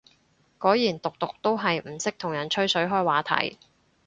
[0.57, 3.59] 果然毒毒都係唔識同人吹水開話題